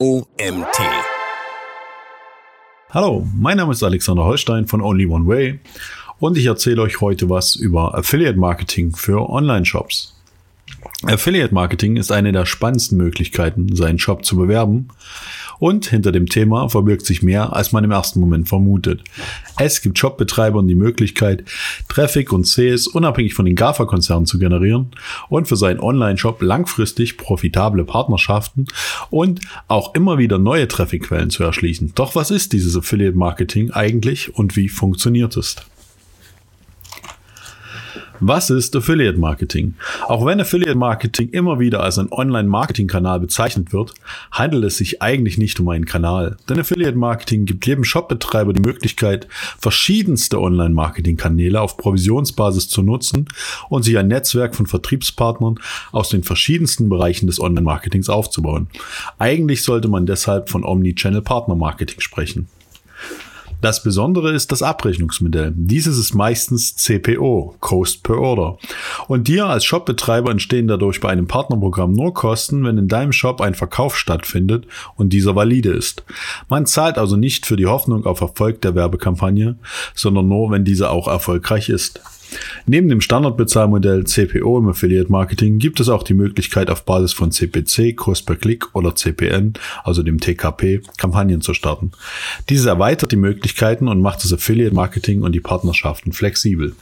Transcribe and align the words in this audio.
OMT. 0.00 0.78
Hallo, 2.90 3.26
mein 3.34 3.56
Name 3.56 3.72
ist 3.72 3.82
Alexander 3.82 4.22
Holstein 4.22 4.68
von 4.68 4.80
Only 4.80 5.06
One 5.06 5.26
Way 5.26 5.58
und 6.20 6.38
ich 6.38 6.46
erzähle 6.46 6.82
euch 6.82 7.00
heute 7.00 7.28
was 7.28 7.56
über 7.56 7.96
Affiliate 7.96 8.38
Marketing 8.38 8.94
für 8.94 9.28
Online-Shops. 9.28 10.17
Affiliate 11.04 11.54
Marketing 11.54 11.96
ist 11.96 12.10
eine 12.10 12.32
der 12.32 12.44
spannendsten 12.44 12.98
Möglichkeiten, 12.98 13.74
seinen 13.76 13.98
Shop 13.98 14.24
zu 14.24 14.36
bewerben. 14.36 14.88
Und 15.58 15.86
hinter 15.86 16.12
dem 16.12 16.26
Thema 16.26 16.68
verbirgt 16.68 17.04
sich 17.04 17.22
mehr, 17.22 17.54
als 17.54 17.72
man 17.72 17.82
im 17.82 17.90
ersten 17.90 18.20
Moment 18.20 18.48
vermutet. 18.48 19.02
Es 19.58 19.80
gibt 19.82 19.98
Shopbetreibern 19.98 20.68
die 20.68 20.76
Möglichkeit, 20.76 21.44
Traffic 21.88 22.32
und 22.32 22.46
Sales 22.46 22.86
unabhängig 22.86 23.34
von 23.34 23.44
den 23.44 23.56
GAFA-Konzernen 23.56 24.26
zu 24.26 24.38
generieren 24.38 24.90
und 25.28 25.48
für 25.48 25.56
seinen 25.56 25.80
Online-Shop 25.80 26.42
langfristig 26.42 27.16
profitable 27.16 27.84
Partnerschaften 27.84 28.66
und 29.10 29.40
auch 29.66 29.94
immer 29.94 30.18
wieder 30.18 30.38
neue 30.38 30.68
Traffic-Quellen 30.68 31.30
zu 31.30 31.42
erschließen. 31.42 31.92
Doch 31.94 32.14
was 32.14 32.30
ist 32.30 32.52
dieses 32.52 32.76
Affiliate 32.76 33.16
Marketing 33.16 33.72
eigentlich 33.72 34.34
und 34.36 34.56
wie 34.56 34.68
funktioniert 34.68 35.36
es? 35.36 35.56
Was 38.20 38.50
ist 38.50 38.74
Affiliate 38.74 39.16
Marketing? 39.16 39.74
Auch 40.08 40.26
wenn 40.26 40.40
Affiliate 40.40 40.74
Marketing 40.74 41.28
immer 41.28 41.60
wieder 41.60 41.84
als 41.84 42.00
ein 42.00 42.10
Online-Marketing-Kanal 42.10 43.20
bezeichnet 43.20 43.72
wird, 43.72 43.94
handelt 44.32 44.64
es 44.64 44.78
sich 44.78 45.00
eigentlich 45.00 45.38
nicht 45.38 45.60
um 45.60 45.68
einen 45.68 45.84
Kanal. 45.84 46.36
Denn 46.48 46.58
Affiliate 46.58 46.98
Marketing 46.98 47.44
gibt 47.44 47.64
jedem 47.64 47.84
Shopbetreiber 47.84 48.52
die 48.52 48.60
Möglichkeit, 48.60 49.28
verschiedenste 49.60 50.40
Online-Marketing-Kanäle 50.40 51.60
auf 51.60 51.76
Provisionsbasis 51.76 52.68
zu 52.68 52.82
nutzen 52.82 53.28
und 53.68 53.84
sich 53.84 53.96
ein 53.96 54.08
Netzwerk 54.08 54.56
von 54.56 54.66
Vertriebspartnern 54.66 55.60
aus 55.92 56.08
den 56.08 56.24
verschiedensten 56.24 56.88
Bereichen 56.88 57.28
des 57.28 57.40
Online-Marketings 57.40 58.08
aufzubauen. 58.08 58.66
Eigentlich 59.20 59.62
sollte 59.62 59.86
man 59.86 60.06
deshalb 60.06 60.50
von 60.50 60.64
Omnichannel 60.64 61.22
Partner 61.22 61.54
Marketing 61.54 62.00
sprechen. 62.00 62.48
Das 63.60 63.82
Besondere 63.82 64.32
ist 64.32 64.52
das 64.52 64.62
Abrechnungsmodell. 64.62 65.52
Dieses 65.56 65.98
ist 65.98 66.14
meistens 66.14 66.76
CPO, 66.76 67.56
Cost 67.58 68.04
per 68.04 68.16
Order. 68.16 68.56
Und 69.08 69.26
dir 69.26 69.46
als 69.46 69.64
Shopbetreiber 69.64 70.30
entstehen 70.30 70.68
dadurch 70.68 71.00
bei 71.00 71.08
einem 71.08 71.26
Partnerprogramm 71.26 71.92
nur 71.92 72.14
Kosten, 72.14 72.64
wenn 72.64 72.78
in 72.78 72.86
deinem 72.86 73.12
Shop 73.12 73.40
ein 73.40 73.54
Verkauf 73.54 73.98
stattfindet 73.98 74.66
und 74.94 75.12
dieser 75.12 75.34
valide 75.34 75.70
ist. 75.70 76.04
Man 76.48 76.66
zahlt 76.66 76.98
also 76.98 77.16
nicht 77.16 77.46
für 77.46 77.56
die 77.56 77.66
Hoffnung 77.66 78.06
auf 78.06 78.20
Erfolg 78.20 78.60
der 78.60 78.76
Werbekampagne, 78.76 79.56
sondern 79.92 80.28
nur, 80.28 80.52
wenn 80.52 80.64
diese 80.64 80.90
auch 80.90 81.08
erfolgreich 81.08 81.68
ist. 81.68 82.00
Neben 82.66 82.88
dem 82.88 83.00
Standardbezahlmodell 83.00 84.04
CPO 84.04 84.58
im 84.58 84.68
Affiliate 84.68 85.10
Marketing 85.10 85.58
gibt 85.58 85.80
es 85.80 85.88
auch 85.88 86.02
die 86.02 86.14
Möglichkeit, 86.14 86.70
auf 86.70 86.84
Basis 86.84 87.12
von 87.12 87.30
CPC, 87.30 87.96
Cost 87.96 88.26
per 88.26 88.36
Click 88.36 88.74
oder 88.74 88.94
CPN, 88.94 89.54
also 89.84 90.02
dem 90.02 90.20
TKP, 90.20 90.82
Kampagnen 90.96 91.40
zu 91.40 91.54
starten. 91.54 91.92
Dieses 92.48 92.66
erweitert 92.66 93.12
die 93.12 93.16
Möglichkeiten 93.16 93.88
und 93.88 94.00
macht 94.00 94.24
das 94.24 94.32
Affiliate 94.32 94.74
Marketing 94.74 95.22
und 95.22 95.32
die 95.32 95.40
Partnerschaften 95.40 96.12
flexibel. 96.12 96.74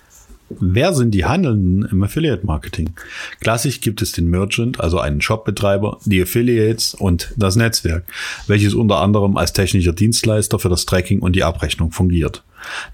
Wer 0.49 0.95
sind 0.95 1.11
die 1.11 1.25
Handelnden 1.25 1.89
im 1.91 2.03
Affiliate 2.05 2.47
Marketing? 2.47 2.91
Klassisch 3.41 3.81
gibt 3.81 4.01
es 4.01 4.13
den 4.13 4.31
Merchant, 4.31 4.79
also 4.79 5.01
einen 5.01 5.21
Shopbetreiber, 5.21 5.99
die 6.05 6.23
Affiliates 6.23 6.95
und 6.95 7.33
das 7.37 7.57
Netzwerk, 7.57 8.05
welches 8.47 8.75
unter 8.75 8.99
anderem 8.99 9.37
als 9.37 9.53
technischer 9.53 9.93
Dienstleister 9.93 10.61
für 10.61 10.69
das 10.69 10.87
Tracking 10.87 11.19
und 11.19 11.35
die 11.35 11.43
Abrechnung 11.43 11.91
fungiert. 11.91 12.45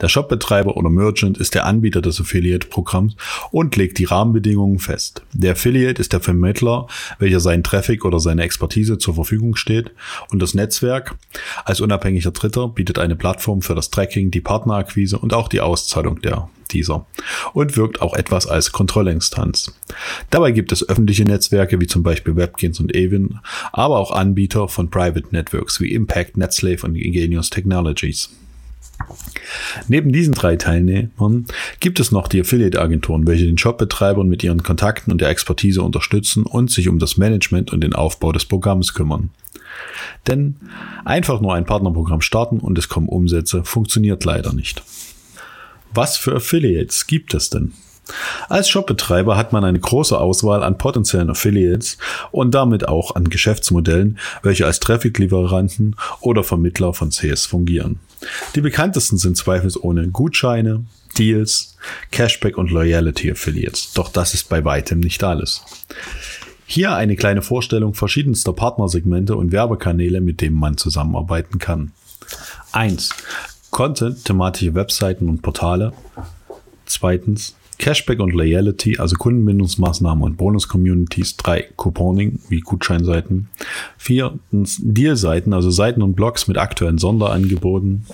Der 0.01 0.09
Shopbetreiber 0.09 0.77
oder 0.77 0.91
Merchant 0.91 1.39
ist 1.39 1.55
der 1.55 1.67
Anbieter 1.67 2.03
des 2.03 2.21
Affiliate-Programms 2.21 3.17
und 3.51 3.77
legt 3.77 3.99
die 3.99 4.05
Rahmenbedingungen 4.05 4.79
fest. 4.79 5.23
Der 5.33 5.53
Affiliate 5.53 6.01
ist 6.01 6.13
der 6.13 6.21
Vermittler, 6.21 6.87
welcher 7.19 7.41
seinen 7.41 7.63
Traffic 7.63 8.05
oder 8.05 8.21
seine 8.21 8.43
Expertise 8.43 8.99
zur 8.99 9.15
Verfügung 9.15 9.57
steht 9.57 9.93
und 10.31 10.41
das 10.41 10.55
Netzwerk 10.55 11.17
als 11.65 11.81
unabhängiger 11.81 12.31
Dritter 12.31 12.69
bietet 12.69 12.99
eine 12.99 13.17
Plattform 13.17 13.63
für 13.63 13.75
das 13.75 13.91
Tracking, 13.91 14.31
die 14.31 14.41
Partnerakquise 14.41 15.19
und 15.19 15.35
auch 15.35 15.49
die 15.49 15.61
Auszahlung 15.61 16.21
der 16.21 16.49
dieser 16.73 17.07
und 17.53 17.77
wirkt 17.77 18.01
auch 18.01 18.15
etwas 18.15 18.47
als 18.47 18.73
Kontrollinstanz. 18.73 19.75
Dabei 20.31 20.53
gibt 20.53 20.73
es 20.73 20.89
öffentliche 20.89 21.25
Netzwerke 21.25 21.81
wie 21.81 21.87
zum 21.87 22.03
Beispiel 22.03 22.37
WebGens 22.37 22.81
und 22.81 22.95
Evin, 22.95 23.39
aber 23.73 23.99
auch 23.99 24.11
Anbieter 24.11 24.69
von 24.69 24.91
Private 24.91 25.29
Networks 25.31 25.81
wie 25.81 25.93
Impact, 25.93 26.37
NetSlave 26.37 26.87
und 26.87 26.97
Ingenious 26.97 27.51
Technologies. 27.51 28.31
Neben 29.89 30.13
diesen 30.13 30.35
drei 30.35 30.57
Teilnehmern 30.57 31.47
gibt 31.81 32.01
es 32.01 32.13
noch 32.13 32.29
die 32.29 32.41
Affiliate-Agenturen, 32.41 33.27
welche 33.27 33.47
den 33.47 33.59
Shopbetreibern 33.59 34.29
mit 34.29 34.43
ihren 34.43 34.63
Kontakten 34.63 35.13
und 35.13 35.21
der 35.21 35.29
Expertise 35.29 35.83
unterstützen 35.83 36.45
und 36.45 36.71
sich 36.71 36.89
um 36.89 36.99
das 36.99 37.17
Management 37.17 37.73
und 37.73 37.83
den 37.83 37.95
Aufbau 37.95 38.33
des 38.33 38.45
Programms 38.45 38.95
kümmern. 38.95 39.31
Denn 40.27 40.57
einfach 41.05 41.41
nur 41.41 41.55
ein 41.55 41.65
Partnerprogramm 41.65 42.21
starten 42.21 42.61
und 42.61 42.79
es 42.79 42.89
kommen 42.89 43.09
Umsätze 43.09 43.65
funktioniert 43.65 44.25
leider 44.25 44.53
nicht. 44.53 44.83
Was 45.95 46.17
für 46.17 46.37
Affiliates 46.37 47.07
gibt 47.07 47.35
es 47.35 47.51
denn? 47.51 47.73
Als 48.49 48.69
Shopbetreiber 48.69 49.37
hat 49.37 49.53
man 49.53 49.65
eine 49.65 49.79
große 49.79 50.19
Auswahl 50.19 50.63
an 50.63 50.77
potenziellen 50.77 51.31
Affiliates 51.31 51.99
und 52.31 52.53
damit 52.53 52.89
auch 52.89 53.15
an 53.15 53.31
Geschäftsmodellen, 53.31 54.19
welche 54.43 54.67
als 54.67 54.81
Traffic-Lieferanten 54.81 55.97
oder 56.21 56.43
Vermittler 56.43 56.95
von 56.95 57.11
CS 57.11 57.47
fungieren. 57.47 58.01
Die 58.55 58.61
bekanntesten 58.61 59.19
sind 59.19 59.37
zweifelsohne 59.37 60.09
Gutscheine, 60.09 60.85
Deals, 61.19 61.77
Cashback 62.11 62.59
und 62.59 62.71
Loyalty 62.71 63.31
Affiliates. 63.31 63.93
Doch 63.93 64.09
das 64.09 64.35
ist 64.35 64.49
bei 64.49 64.65
weitem 64.65 65.01
nicht 65.01 65.23
alles. 65.25 65.63
Hier 66.67 66.95
eine 66.95 67.17
kleine 67.17 67.43
Vorstellung 67.43 67.95
verschiedenster 67.95 68.53
Partnersegmente 68.53 69.37
und 69.37 69.53
Werbekanäle, 69.53 70.21
mit 70.21 70.41
denen 70.41 70.57
man 70.57 70.77
zusammenarbeiten 70.77 71.59
kann. 71.59 71.93
1. 72.73 73.11
Content, 73.71 74.25
thematische 74.25 74.75
Webseiten 74.75 75.29
und 75.29 75.43
Portale. 75.43 75.93
Zweitens 76.87 77.57
Cashback 77.79 78.21
und 78.21 78.33
Loyalty, 78.33 78.99
also 78.99 79.17
Kundenbindungsmaßnahmen 79.17 80.23
und 80.23 80.37
Bonus-Communities. 80.37 81.37
Drei, 81.37 81.69
Couponing, 81.77 82.41
wie 82.49 82.61
Gutscheinseiten. 82.61 83.49
Viertens, 83.99 84.81
Deal-Seiten, 84.83 85.53
also 85.53 85.71
Seiten 85.71 86.03
und 86.03 86.15
Blogs 86.15 86.49
mit 86.49 86.59
aktuellen 86.59 86.99
Sonderangeboten. 86.99 88.07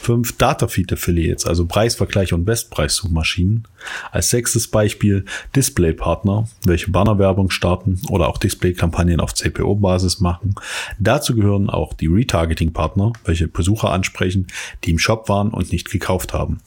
Fünf 0.00 0.36
Datafeed 0.36 0.92
Affiliates, 0.92 1.46
also 1.46 1.66
Preisvergleich 1.66 2.32
und 2.32 2.44
Bestpreissuchmaschinen. 2.44 3.66
Als 4.10 4.30
sechstes 4.30 4.68
Beispiel 4.68 5.24
Displaypartner, 5.56 6.48
welche 6.64 6.90
Bannerwerbung 6.90 7.50
starten 7.50 8.00
oder 8.08 8.28
auch 8.28 8.38
Displaykampagnen 8.38 9.20
auf 9.20 9.34
CPO-Basis 9.34 10.20
machen. 10.20 10.54
Dazu 10.98 11.34
gehören 11.34 11.68
auch 11.70 11.94
die 11.94 12.06
Retargeting-Partner, 12.06 13.12
welche 13.24 13.48
Besucher 13.48 13.90
ansprechen, 13.90 14.46
die 14.84 14.90
im 14.90 14.98
Shop 14.98 15.28
waren 15.28 15.48
und 15.48 15.72
nicht 15.72 15.90
gekauft 15.90 16.32
haben. 16.32 16.60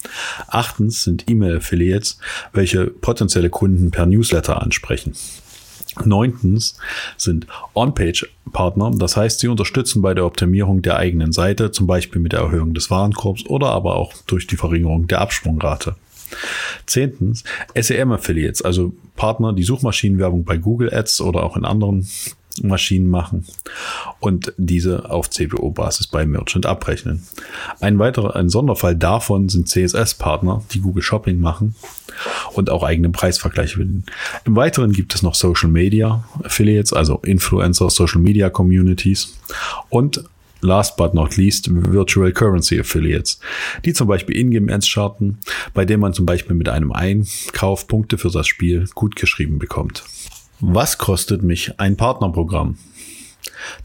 Achtens 0.48 1.04
sind 1.04 1.30
E-Mail-Affiliates, 1.30 2.20
welche 2.54 2.88
potenzielle 2.88 3.50
Kunden 3.50 3.92
per 3.92 4.06
Newsletter 4.06 4.62
ansprechen. 4.62 5.14
Neuntens 6.04 6.78
sind 7.18 7.48
On-Page-Partner, 7.74 8.92
das 8.96 9.16
heißt, 9.16 9.40
sie 9.40 9.48
unterstützen 9.48 10.02
bei 10.02 10.14
der 10.14 10.26
Optimierung 10.26 10.82
der 10.82 10.98
eigenen 10.98 11.32
Seite, 11.32 11.72
zum 11.72 11.88
Beispiel 11.88 12.22
mit 12.22 12.34
der 12.34 12.42
Erhöhung 12.42 12.74
des 12.74 12.92
Warenkorbs 12.92 13.46
oder 13.46 13.70
aber 13.70 13.96
auch 13.96 14.14
durch 14.28 14.48
die 14.48 14.58
Verringerung 14.58 15.08
der 15.08 15.22
Absprungrate. 15.22 15.96
Zehntens, 16.86 17.44
SEM-Affiliates, 17.76 18.62
also 18.62 18.94
Partner, 19.16 19.54
die 19.54 19.64
Suchmaschinenwerbung 19.64 20.44
bei 20.46 20.58
Google 20.58 20.94
Ads 20.94 21.22
oder 21.22 21.44
auch 21.44 21.58
in 21.58 21.66
anderen 21.66 22.08
Maschinen 22.64 23.10
machen 23.10 23.46
und 24.20 24.54
diese 24.58 25.10
auf 25.10 25.30
CPO-Basis 25.30 26.08
bei 26.08 26.26
Merchant 26.26 26.66
abrechnen. 26.66 27.24
Ein 27.80 28.00
weiterer, 28.00 28.36
ein 28.36 28.50
Sonderfall 28.50 28.96
davon 28.96 29.50
sind 29.50 29.68
CSS-Partner, 29.68 30.64
die 30.72 30.80
Google 30.80 31.04
Shopping 31.04 31.40
machen 31.40 31.76
und 32.54 32.70
auch 32.70 32.84
eigene 32.84 33.10
Preisvergleiche 33.10 33.78
bilden. 33.78 34.06
Im 34.46 34.56
Weiteren 34.56 34.94
gibt 34.94 35.14
es 35.16 35.22
noch 35.22 35.36
Social 35.36 35.70
Media 35.70 36.24
Affiliates, 36.44 36.94
also 36.94 37.20
Influencer, 37.24 37.90
Social 37.90 38.22
Media 38.22 38.50
Communities 38.50 39.38
und 39.90 40.24
last 40.66 40.98
but 40.98 41.14
not 41.14 41.38
least 41.38 41.70
Virtual 41.72 42.32
Currency 42.32 42.80
Affiliates, 42.80 43.40
die 43.86 43.94
zum 43.94 44.08
Beispiel 44.08 44.36
Ingame-Ads 44.38 44.88
charten, 44.88 45.38
bei 45.74 45.86
denen 45.86 46.02
man 46.02 46.14
zum 46.14 46.26
Beispiel 46.26 46.56
mit 46.56 46.70
einem 46.70 46.92
Einkauf 46.92 47.88
Punkte 47.88 48.18
für 48.18 48.30
das 48.30 48.48
Spiel 48.48 48.88
gut 48.94 49.16
geschrieben 49.16 49.60
bekommt. 49.60 50.04
Was 50.60 50.98
kostet 50.98 51.44
mich 51.44 51.80
ein 51.80 51.98
Partnerprogramm? 51.98 52.78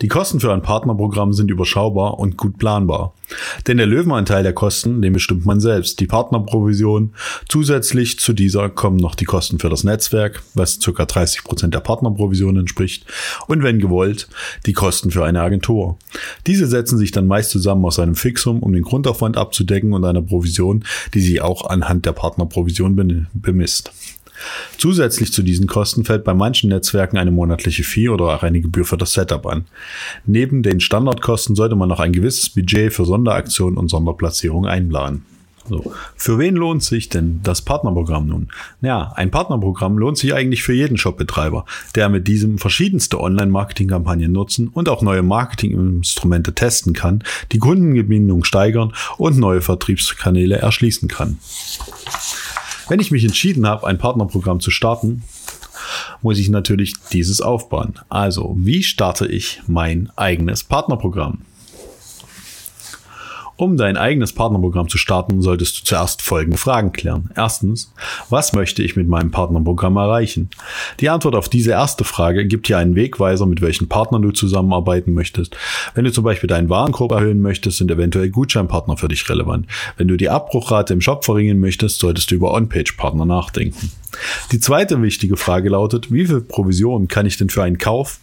Die 0.03 0.09
Kosten 0.09 0.41
für 0.41 0.53
ein 0.53 0.63
Partnerprogramm 0.63 1.33
sind 1.33 1.51
überschaubar 1.51 2.19
und 2.19 2.37
gut 2.37 2.59
planbar. 2.59 3.15
Denn 3.67 3.77
der 3.77 3.87
Löwenanteil 3.87 4.43
der 4.43 4.53
Kosten, 4.53 5.03
den 5.03 5.13
bestimmt 5.13 5.47
man 5.47 5.61
selbst, 5.61 6.01
die 6.01 6.07
Partnerprovision. 6.07 7.13
Zusätzlich 7.49 8.19
zu 8.19 8.33
dieser 8.33 8.69
kommen 8.69 8.97
noch 8.97 9.15
die 9.15 9.25
Kosten 9.25 9.59
für 9.59 9.69
das 9.69 9.85
Netzwerk, 9.85 10.43
was 10.55 10.81
ca. 10.81 11.05
30 11.05 11.45
Prozent 11.45 11.75
der 11.75 11.81
Partnerprovision 11.81 12.57
entspricht. 12.57 13.07
Und 13.47 13.63
wenn 13.63 13.79
gewollt, 13.79 14.29
die 14.67 14.73
Kosten 14.73 15.11
für 15.11 15.25
eine 15.25 15.43
Agentur. 15.43 15.97
Diese 16.47 16.67
setzen 16.67 16.99
sich 16.99 17.13
dann 17.13 17.27
meist 17.27 17.51
zusammen 17.51 17.85
aus 17.85 17.99
einem 17.99 18.15
Fixum, 18.15 18.63
um 18.63 18.73
den 18.73 18.83
Grundaufwand 18.83 19.37
abzudecken 19.37 19.93
und 19.93 20.05
einer 20.05 20.23
Provision, 20.23 20.85
die 21.15 21.21
sich 21.21 21.41
auch 21.41 21.69
anhand 21.69 22.07
der 22.07 22.13
Partnerprovision 22.13 23.29
bemisst. 23.33 23.93
Zusätzlich 24.79 25.33
zu 25.33 25.43
diesen 25.43 25.67
Kosten 25.67 26.05
fällt 26.05 26.25
bei 26.25 26.35
manchen 26.35 26.71
Netzwerken 26.71 27.19
eine 27.19 27.31
monatliche 27.31 27.85
Fee 27.85 28.09
oder 28.09 28.25
auch 28.37 28.43
eine 28.43 28.61
Gebühr 28.61 28.85
für 28.85 28.97
das 28.97 29.13
Setup 29.13 29.47
an. 29.47 29.65
Neben 30.27 30.63
den 30.63 30.81
Standardkosten 30.81 31.57
sollte 31.57 31.77
man 31.77 31.89
noch 31.89 32.01
ein 32.01 32.13
gewisses 32.13 32.51
Budget 32.51 32.93
für 32.93 33.05
Sonderaktionen 33.05 33.77
und 33.77 33.89
Sonderplatzierungen 33.89 34.71
einplanen. 34.71 35.25
So. 35.69 35.93
Für 36.17 36.39
wen 36.39 36.57
lohnt 36.57 36.83
sich 36.83 37.09
denn 37.11 37.41
das 37.43 37.63
Partnerprogramm 37.63 38.27
nun? 38.27 38.49
Ja, 38.81 39.13
ein 39.15 39.31
Partnerprogramm 39.31 39.99
lohnt 39.99 40.19
sich 40.19 40.35
eigentlich 40.35 40.63
für 40.63 40.73
jeden 40.73 40.97
Shopbetreiber, 40.97 41.65
der 41.95 42.09
mit 42.09 42.27
diesem 42.27 42.59
verschiedenste 42.59 43.21
Online-Marketing-Kampagnen 43.21 44.33
nutzen 44.33 44.69
und 44.69 44.89
auch 44.89 45.03
neue 45.03 45.23
Marketinginstrumente 45.23 46.55
testen 46.55 46.93
kann, 46.93 47.23
die 47.53 47.59
Kundengebindung 47.59 48.43
steigern 48.43 48.93
und 49.17 49.39
neue 49.39 49.61
Vertriebskanäle 49.61 50.57
erschließen 50.57 51.09
kann. 51.09 51.39
Wenn 52.91 52.99
ich 52.99 53.13
mich 53.13 53.25
entschieden 53.25 53.69
habe, 53.69 53.87
ein 53.87 53.99
Partnerprogramm 53.99 54.59
zu 54.59 54.73
starten, 54.73 55.23
muss 56.23 56.41
ich 56.41 56.49
natürlich 56.49 56.95
dieses 57.13 57.41
aufbauen. 57.41 57.95
Also, 58.09 58.57
wie 58.59 58.83
starte 58.83 59.29
ich 59.29 59.63
mein 59.69 60.11
eigenes 60.17 60.65
Partnerprogramm? 60.65 61.43
Um 63.61 63.77
dein 63.77 63.99
eigenes 63.99 64.33
Partnerprogramm 64.33 64.89
zu 64.89 64.97
starten, 64.97 65.43
solltest 65.43 65.79
du 65.79 65.85
zuerst 65.85 66.23
folgende 66.23 66.57
Fragen 66.57 66.93
klären. 66.93 67.29
Erstens, 67.37 67.93
was 68.31 68.55
möchte 68.55 68.83
ich 68.83 68.97
mit 68.97 69.07
meinem 69.07 69.31
Partnerprogramm 69.31 69.99
erreichen? 69.99 70.49
Die 70.99 71.11
Antwort 71.11 71.35
auf 71.35 71.51
diese 71.51 71.73
erste 71.73 72.05
Frage 72.05 72.47
gibt 72.47 72.69
dir 72.69 72.79
einen 72.79 72.95
Wegweiser, 72.95 73.45
mit 73.45 73.61
welchen 73.61 73.87
Partnern 73.87 74.23
du 74.23 74.31
zusammenarbeiten 74.31 75.13
möchtest. 75.13 75.59
Wenn 75.95 76.07
du 76.07 76.11
zum 76.11 76.25
Beispiel 76.25 76.49
deinen 76.49 76.71
Warenkorb 76.71 77.13
erhöhen 77.13 77.43
möchtest, 77.43 77.77
sind 77.77 77.91
eventuell 77.91 78.31
Gutscheinpartner 78.31 78.97
für 78.97 79.09
dich 79.09 79.29
relevant. 79.29 79.67
Wenn 79.99 80.09
du 80.09 80.17
die 80.17 80.31
Abbruchrate 80.31 80.95
im 80.95 81.03
Shop 81.03 81.27
verringern 81.27 81.59
möchtest, 81.59 81.99
solltest 81.99 82.31
du 82.31 82.37
über 82.37 82.55
On-Page-Partner 82.55 83.27
nachdenken. 83.27 83.93
Die 84.53 84.61
zweite 84.61 85.03
wichtige 85.03 85.37
Frage 85.37 85.69
lautet, 85.69 86.11
wie 86.11 86.25
viel 86.25 86.41
Provision 86.41 87.09
kann 87.09 87.27
ich 87.27 87.37
denn 87.37 87.51
für 87.51 87.63
einen 87.63 87.77
Kauf 87.77 88.21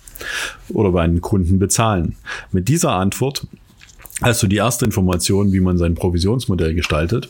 oder 0.69 0.93
bei 0.93 1.03
einem 1.03 1.21
Kunden 1.21 1.59
bezahlen? 1.59 2.15
Mit 2.51 2.69
dieser 2.69 2.93
Antwort 2.93 3.45
hast 4.21 4.43
du 4.43 4.47
die 4.47 4.57
erste 4.57 4.85
Information, 4.85 5.51
wie 5.51 5.59
man 5.59 5.77
sein 5.77 5.95
Provisionsmodell 5.95 6.73
gestaltet. 6.73 7.29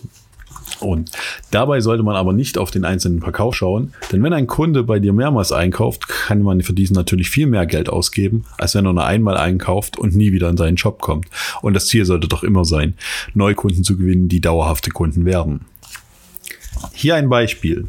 Und 0.79 1.11
dabei 1.51 1.81
sollte 1.81 2.03
man 2.03 2.15
aber 2.15 2.33
nicht 2.33 2.57
auf 2.57 2.71
den 2.71 2.85
einzelnen 2.85 3.21
Verkauf 3.21 3.55
schauen, 3.55 3.93
denn 4.11 4.21
wenn 4.21 4.33
ein 4.33 4.47
Kunde 4.47 4.83
bei 4.83 4.99
dir 4.99 5.13
mehrmals 5.13 5.51
einkauft, 5.51 6.07
kann 6.07 6.41
man 6.41 6.61
für 6.61 6.73
diesen 6.73 6.93
natürlich 6.93 7.29
viel 7.29 7.47
mehr 7.47 7.65
Geld 7.65 7.89
ausgeben, 7.89 8.45
als 8.57 8.75
wenn 8.75 8.85
er 8.85 8.93
nur 8.93 9.05
einmal 9.05 9.37
einkauft 9.37 9.97
und 9.97 10.15
nie 10.15 10.31
wieder 10.33 10.49
in 10.49 10.57
seinen 10.57 10.77
Shop 10.77 11.01
kommt. 11.01 11.27
Und 11.61 11.73
das 11.73 11.87
Ziel 11.87 12.05
sollte 12.05 12.27
doch 12.27 12.43
immer 12.43 12.65
sein, 12.65 12.93
Neukunden 13.33 13.83
zu 13.83 13.97
gewinnen, 13.97 14.29
die 14.29 14.41
dauerhafte 14.41 14.91
Kunden 14.91 15.25
werden. 15.25 15.61
Hier 16.93 17.15
ein 17.15 17.29
Beispiel. 17.29 17.87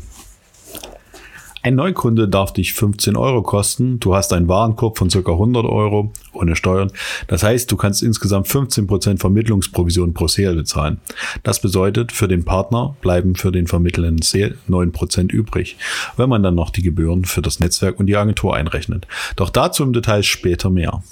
Ein 1.63 1.75
Neukunde 1.75 2.29
darf 2.29 2.53
dich 2.53 2.73
15 2.73 3.17
Euro 3.17 3.43
kosten. 3.43 3.99
Du 3.99 4.15
hast 4.15 4.33
einen 4.33 4.49
Warenkorb 4.49 4.97
von 4.97 5.09
ca. 5.09 5.19
100 5.19 5.65
Euro 5.65 6.13
ohne 6.33 6.55
Steuern. 6.55 6.93
Das 7.27 7.43
heißt, 7.43 7.71
du 7.71 7.77
kannst 7.77 8.03
insgesamt 8.03 8.47
15% 8.47 9.19
Vermittlungsprovision 9.19 10.15
pro 10.15 10.29
Sale 10.29 10.55
bezahlen. 10.55 11.01
Das 11.43 11.61
bedeutet, 11.61 12.13
für 12.13 12.29
den 12.29 12.45
Partner 12.45 12.97
bleiben 13.01 13.35
für 13.35 13.51
den 13.51 13.67
vermittelnden 13.67 14.23
Sale 14.23 14.57
9% 14.69 15.31
übrig, 15.31 15.77
wenn 16.17 16.29
man 16.29 16.43
dann 16.43 16.55
noch 16.55 16.71
die 16.71 16.83
Gebühren 16.83 17.25
für 17.25 17.43
das 17.43 17.59
Netzwerk 17.61 17.99
und 17.99 18.07
die 18.07 18.17
Agentur 18.17 18.55
einrechnet. 18.55 19.07
Doch 19.37 19.51
dazu 19.51 19.83
im 19.83 19.93
Detail 19.93 20.23
später 20.23 20.71
mehr. 20.71 21.03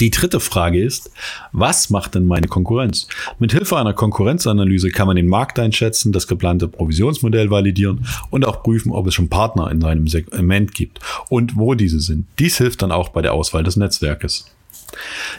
Die 0.00 0.10
dritte 0.10 0.40
Frage 0.40 0.82
ist, 0.82 1.10
was 1.52 1.90
macht 1.90 2.14
denn 2.14 2.26
meine 2.26 2.48
Konkurrenz? 2.48 3.06
Mit 3.38 3.52
Hilfe 3.52 3.76
einer 3.76 3.92
Konkurrenzanalyse 3.92 4.90
kann 4.90 5.06
man 5.06 5.16
den 5.16 5.28
Markt 5.28 5.58
einschätzen, 5.58 6.12
das 6.12 6.26
geplante 6.26 6.68
Provisionsmodell 6.68 7.50
validieren 7.50 8.06
und 8.30 8.44
auch 8.44 8.62
prüfen, 8.62 8.92
ob 8.92 9.06
es 9.06 9.14
schon 9.14 9.28
Partner 9.28 9.70
in 9.70 9.80
seinem 9.80 10.08
Segment 10.08 10.74
gibt 10.74 11.00
und 11.28 11.56
wo 11.56 11.74
diese 11.74 12.00
sind. 12.00 12.26
Dies 12.38 12.58
hilft 12.58 12.82
dann 12.82 12.92
auch 12.92 13.10
bei 13.10 13.22
der 13.22 13.34
Auswahl 13.34 13.62
des 13.62 13.76
Netzwerkes. 13.76 14.46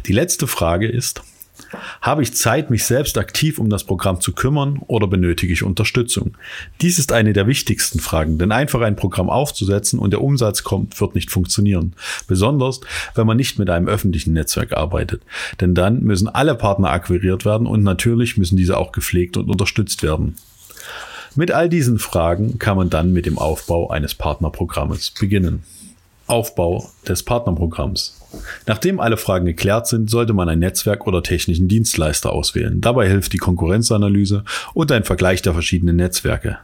Die 0.05 0.13
letzte 0.13 0.47
Frage 0.47 0.87
ist, 0.87 1.21
habe 2.01 2.23
ich 2.23 2.33
Zeit, 2.33 2.69
mich 2.69 2.85
selbst 2.85 3.17
aktiv 3.17 3.59
um 3.59 3.69
das 3.69 3.83
Programm 3.83 4.21
zu 4.21 4.33
kümmern 4.33 4.81
oder 4.87 5.07
benötige 5.07 5.53
ich 5.53 5.63
Unterstützung? 5.63 6.37
Dies 6.81 6.99
ist 6.99 7.11
eine 7.11 7.33
der 7.33 7.47
wichtigsten 7.47 7.99
Fragen, 7.99 8.37
denn 8.37 8.51
einfach 8.51 8.81
ein 8.81 8.95
Programm 8.95 9.29
aufzusetzen 9.29 9.99
und 9.99 10.11
der 10.11 10.21
Umsatz 10.21 10.63
kommt, 10.63 10.99
wird 10.99 11.15
nicht 11.15 11.31
funktionieren. 11.31 11.93
Besonders, 12.27 12.81
wenn 13.15 13.27
man 13.27 13.37
nicht 13.37 13.59
mit 13.59 13.69
einem 13.69 13.87
öffentlichen 13.87 14.33
Netzwerk 14.33 14.73
arbeitet. 14.73 15.21
Denn 15.61 15.75
dann 15.75 16.03
müssen 16.03 16.27
alle 16.27 16.55
Partner 16.55 16.89
akquiriert 16.91 17.45
werden 17.45 17.67
und 17.67 17.83
natürlich 17.83 18.37
müssen 18.37 18.57
diese 18.57 18.77
auch 18.77 18.91
gepflegt 18.91 19.37
und 19.37 19.49
unterstützt 19.49 20.03
werden. 20.03 20.35
Mit 21.35 21.51
all 21.51 21.67
diesen 21.67 21.99
Fragen 21.99 22.59
kann 22.59 22.77
man 22.77 22.89
dann 22.89 23.11
mit 23.11 23.25
dem 23.25 23.37
Aufbau 23.37 23.89
eines 23.89 24.15
Partnerprogrammes 24.15 25.11
beginnen. 25.11 25.63
Aufbau 26.27 26.89
des 27.07 27.23
Partnerprogramms. 27.23 28.14
Nachdem 28.65 28.99
alle 28.99 29.17
Fragen 29.17 29.45
geklärt 29.45 29.87
sind, 29.87 30.09
sollte 30.09 30.33
man 30.33 30.49
ein 30.49 30.59
Netzwerk 30.59 31.07
oder 31.07 31.23
technischen 31.23 31.67
Dienstleister 31.67 32.31
auswählen. 32.31 32.81
Dabei 32.81 33.07
hilft 33.07 33.33
die 33.33 33.37
Konkurrenzanalyse 33.37 34.43
und 34.73 34.91
ein 34.91 35.03
Vergleich 35.03 35.41
der 35.41 35.53
verschiedenen 35.53 35.95
Netzwerke. 35.97 36.57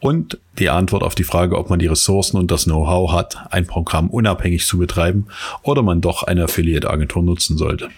Und 0.00 0.38
die 0.58 0.70
Antwort 0.70 1.02
auf 1.02 1.16
die 1.16 1.24
Frage, 1.24 1.58
ob 1.58 1.68
man 1.68 1.80
die 1.80 1.86
Ressourcen 1.86 2.36
und 2.36 2.50
das 2.50 2.64
Know-how 2.64 3.12
hat, 3.12 3.38
ein 3.50 3.66
Programm 3.66 4.08
unabhängig 4.08 4.66
zu 4.66 4.78
betreiben 4.78 5.26
oder 5.62 5.82
man 5.82 6.00
doch 6.00 6.22
eine 6.22 6.44
Affiliate-Agentur 6.44 7.22
nutzen 7.22 7.58
sollte. 7.58 7.88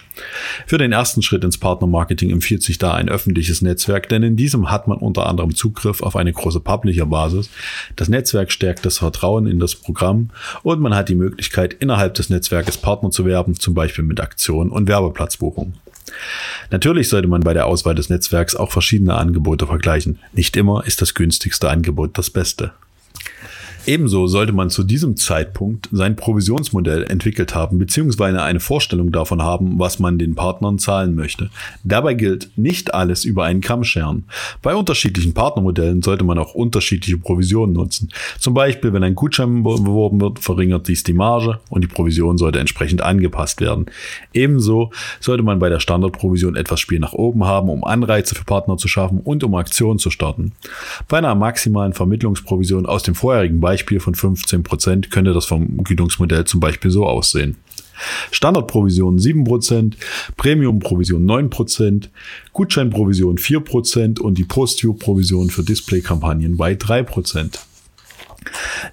Für 0.66 0.78
den 0.78 0.92
ersten 0.92 1.20
Schritt 1.20 1.44
ins 1.44 1.58
Partnermarketing 1.58 2.30
empfiehlt 2.30 2.62
sich 2.62 2.78
da 2.78 2.94
ein 2.94 3.10
öffentliches 3.10 3.60
Netzwerk, 3.60 4.08
denn 4.08 4.22
in 4.22 4.36
diesem 4.36 4.70
hat 4.70 4.88
man 4.88 4.98
unter 4.98 5.26
anderem 5.26 5.54
Zugriff 5.54 6.02
auf 6.02 6.16
eine 6.16 6.32
große 6.32 6.60
Publisher-Basis. 6.60 7.50
Das 7.94 8.08
Netzwerk 8.08 8.50
stärkt 8.50 8.86
das 8.86 8.98
Vertrauen 8.98 9.46
in 9.46 9.58
das 9.58 9.74
Programm 9.74 10.30
und 10.62 10.80
man 10.80 10.94
hat 10.94 11.10
die 11.10 11.14
Möglichkeit, 11.14 11.74
innerhalb 11.74 12.14
des 12.14 12.30
Netzwerkes 12.30 12.78
Partner 12.78 13.10
zu 13.16 13.24
werben, 13.24 13.58
zum 13.58 13.74
Beispiel 13.74 14.04
mit 14.04 14.20
Aktionen 14.20 14.70
und 14.70 14.86
Werbeplatzbuchungen. 14.86 15.74
Natürlich 16.70 17.08
sollte 17.08 17.28
man 17.28 17.40
bei 17.40 17.52
der 17.52 17.66
Auswahl 17.66 17.94
des 17.94 18.10
Netzwerks 18.10 18.54
auch 18.54 18.70
verschiedene 18.70 19.14
Angebote 19.14 19.66
vergleichen. 19.66 20.18
Nicht 20.32 20.56
immer 20.56 20.86
ist 20.86 21.02
das 21.02 21.14
günstigste 21.14 21.68
Angebot 21.68 22.16
das 22.16 22.30
beste. 22.30 22.72
Ebenso 23.86 24.26
sollte 24.26 24.52
man 24.52 24.68
zu 24.68 24.82
diesem 24.82 25.14
Zeitpunkt 25.16 25.88
sein 25.92 26.16
Provisionsmodell 26.16 27.04
entwickelt 27.04 27.54
haben, 27.54 27.78
beziehungsweise 27.78 28.42
eine 28.42 28.58
Vorstellung 28.58 29.12
davon 29.12 29.42
haben, 29.42 29.78
was 29.78 30.00
man 30.00 30.18
den 30.18 30.34
Partnern 30.34 30.80
zahlen 30.80 31.14
möchte. 31.14 31.50
Dabei 31.84 32.14
gilt, 32.14 32.50
nicht 32.56 32.94
alles 32.94 33.24
über 33.24 33.44
einen 33.44 33.60
Kamm 33.60 33.84
scheren. 33.84 34.24
Bei 34.60 34.74
unterschiedlichen 34.74 35.34
Partnermodellen 35.34 36.02
sollte 36.02 36.24
man 36.24 36.36
auch 36.36 36.52
unterschiedliche 36.54 37.16
Provisionen 37.16 37.74
nutzen. 37.74 38.08
Zum 38.40 38.54
Beispiel, 38.54 38.92
wenn 38.92 39.04
ein 39.04 39.14
Gutschein 39.14 39.62
beworben 39.62 40.20
wird, 40.20 40.40
verringert 40.40 40.88
dies 40.88 41.04
die 41.04 41.12
Marge 41.12 41.60
und 41.70 41.84
die 41.84 41.88
Provision 41.88 42.38
sollte 42.38 42.58
entsprechend 42.58 43.02
angepasst 43.02 43.60
werden. 43.60 43.86
Ebenso 44.32 44.90
sollte 45.20 45.44
man 45.44 45.60
bei 45.60 45.68
der 45.68 45.78
Standardprovision 45.78 46.56
etwas 46.56 46.80
Spiel 46.80 46.98
nach 46.98 47.12
oben 47.12 47.44
haben, 47.44 47.68
um 47.68 47.84
Anreize 47.84 48.34
für 48.34 48.44
Partner 48.44 48.78
zu 48.78 48.88
schaffen 48.88 49.20
und 49.20 49.44
um 49.44 49.54
Aktionen 49.54 50.00
zu 50.00 50.10
starten. 50.10 50.52
Bei 51.06 51.18
einer 51.18 51.36
maximalen 51.36 51.92
Vermittlungsprovision 51.92 52.86
aus 52.86 53.04
dem 53.04 53.14
vorherigen 53.14 53.60
Beispiel 53.60 53.75
Beispiel 53.76 54.00
von 54.00 54.14
15 54.14 54.62
Prozent 54.62 55.10
könnte 55.10 55.34
das 55.34 55.44
Vergütungsmodell 55.44 56.46
zum 56.46 56.60
Beispiel 56.60 56.90
so 56.90 57.04
aussehen. 57.04 57.56
Standardprovision 58.30 59.18
7%, 59.18 59.92
Premium-Provision 60.38 61.26
9%, 61.26 62.08
Gutscheinprovision 62.54 63.36
4% 63.36 64.18
und 64.18 64.38
die 64.38 64.44
Post-View-Provision 64.44 65.50
für 65.50 65.62
Display-Kampagnen 65.62 66.56
bei 66.56 66.72
3%. 66.72 67.58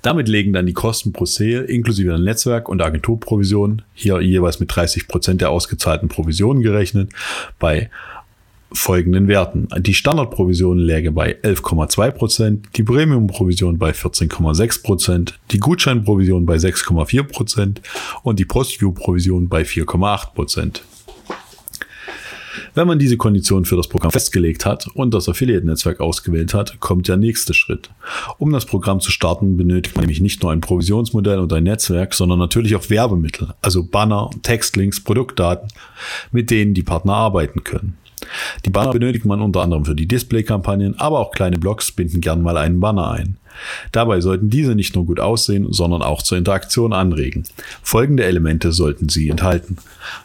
Damit 0.01 0.27
legen 0.27 0.51
dann 0.51 0.65
die 0.65 0.73
Kosten 0.73 1.13
pro 1.13 1.25
Sale 1.25 1.61
inklusive 1.63 2.09
der 2.09 2.19
Netzwerk- 2.19 2.67
und 2.67 2.81
Agenturprovision, 2.81 3.83
hier 3.93 4.19
jeweils 4.19 4.59
mit 4.59 4.69
30% 4.69 5.35
der 5.35 5.49
ausgezahlten 5.49 6.09
Provisionen 6.09 6.61
gerechnet, 6.61 7.09
bei 7.57 7.89
folgenden 8.73 9.27
Werten. 9.27 9.67
Die 9.79 9.93
Standardprovision 9.93 10.77
läge 10.77 11.11
bei 11.11 11.35
11,2%, 11.41 12.63
die 12.75 12.83
Premium-Provision 12.83 13.77
bei 13.77 13.91
14,6%, 13.91 15.33
die 15.51 15.59
Gutscheinprovision 15.59 16.45
bei 16.45 16.55
6,4% 16.55 17.77
und 18.23 18.39
die 18.39 18.45
Postview-Provision 18.45 19.47
bei 19.47 19.61
4,8%. 19.61 20.81
Wenn 22.75 22.87
man 22.87 22.97
diese 22.97 23.17
Konditionen 23.17 23.65
für 23.65 23.75
das 23.75 23.87
Programm 23.87 24.11
festgelegt 24.11 24.65
hat 24.65 24.87
und 24.95 25.13
das 25.13 25.29
Affiliate-Netzwerk 25.29 25.99
ausgewählt 25.99 26.53
hat, 26.53 26.79
kommt 26.79 27.07
der 27.07 27.17
nächste 27.17 27.53
Schritt. 27.53 27.91
Um 28.39 28.51
das 28.51 28.65
Programm 28.65 28.99
zu 28.99 29.11
starten, 29.11 29.57
benötigt 29.57 29.95
man 29.95 30.03
nämlich 30.03 30.21
nicht 30.21 30.41
nur 30.41 30.51
ein 30.51 30.61
Provisionsmodell 30.61 31.39
und 31.39 31.53
ein 31.53 31.63
Netzwerk, 31.63 32.13
sondern 32.15 32.39
natürlich 32.39 32.75
auch 32.75 32.89
Werbemittel, 32.89 33.53
also 33.61 33.83
Banner, 33.83 34.29
Textlinks, 34.41 35.03
Produktdaten, 35.03 35.67
mit 36.31 36.49
denen 36.49 36.73
die 36.73 36.83
Partner 36.83 37.13
arbeiten 37.13 37.63
können. 37.63 37.97
Die 38.65 38.69
Banner 38.69 38.91
benötigt 38.91 39.25
man 39.25 39.41
unter 39.41 39.61
anderem 39.61 39.85
für 39.85 39.95
die 39.95 40.07
Display-Kampagnen, 40.07 40.99
aber 40.99 41.19
auch 41.19 41.31
kleine 41.31 41.57
Blogs 41.57 41.91
binden 41.91 42.21
gern 42.21 42.41
mal 42.41 42.57
einen 42.57 42.79
Banner 42.79 43.11
ein. 43.11 43.37
Dabei 43.91 44.21
sollten 44.21 44.49
diese 44.49 44.75
nicht 44.75 44.95
nur 44.95 45.05
gut 45.05 45.19
aussehen, 45.19 45.67
sondern 45.71 46.01
auch 46.01 46.21
zur 46.21 46.37
Interaktion 46.37 46.93
anregen. 46.93 47.43
Folgende 47.81 48.23
Elemente 48.23 48.71
sollten 48.71 49.09
sie 49.09 49.29
enthalten. 49.29 49.77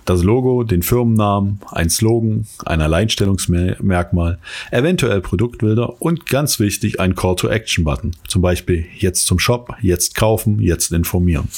Das 0.04 0.22
Logo, 0.22 0.64
den 0.64 0.82
Firmennamen, 0.82 1.60
ein 1.70 1.90
Slogan, 1.90 2.46
ein 2.64 2.80
Alleinstellungsmerkmal, 2.80 4.38
eventuell 4.70 5.20
Produktbilder 5.20 6.00
und 6.00 6.26
ganz 6.26 6.58
wichtig 6.58 7.00
ein 7.00 7.14
Call-to-Action-Button. 7.14 8.16
Zum 8.26 8.42
Beispiel 8.42 8.86
jetzt 8.96 9.26
zum 9.26 9.38
Shop, 9.38 9.74
jetzt 9.82 10.14
kaufen, 10.14 10.60
jetzt 10.60 10.92
informieren. 10.92 11.48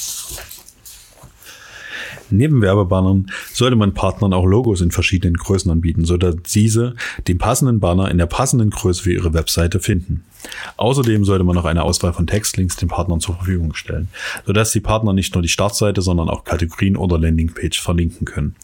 Neben 2.31 2.63
Werbebannern 2.63 3.31
sollte 3.53 3.77
man 3.77 3.95
Partnern 3.95 4.33
auch 4.33 4.47
Logos 4.47 4.81
in 4.81 4.91
verschiedenen 4.91 5.37
Größen 5.37 5.71
anbieten, 5.71 6.05
sodass 6.05 6.37
diese 6.53 6.95
den 7.29 7.39
passenden 7.39 7.81
Banner 7.81 8.11
in 8.11 8.19
der 8.19 8.27
passenden 8.27 8.71
Größe 8.71 9.03
für 9.03 9.13
ihre 9.13 9.35
Webseite 9.35 9.81
finden. 9.81 10.25
Außerdem 10.77 11.25
sollte 11.25 11.45
man 11.45 11.55
noch 11.55 11.65
eine 11.65 11.83
Auswahl 11.83 12.13
von 12.13 12.27
Textlinks 12.27 12.77
den 12.77 12.89
Partnern 12.89 13.21
zur 13.21 13.37
Verfügung 13.37 13.75
stellen, 13.75 14.09
sodass 14.47 14.73
die 14.73 14.81
Partner 14.81 15.13
nicht 15.13 15.35
nur 15.35 15.43
die 15.43 15.49
Startseite, 15.49 16.03
sondern 16.03 16.29
auch 16.29 16.45
Kategorien 16.45 16.97
oder 16.97 17.19
Landingpage 17.19 17.81
verlinken 17.81 18.25
können. 18.25 18.55